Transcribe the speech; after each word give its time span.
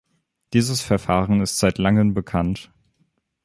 Dieses 0.53 0.81
Verfahren 0.81 1.41
ist 1.41 1.59
seit 1.59 1.77
langem 1.77 2.15
bekannt. 2.15 2.71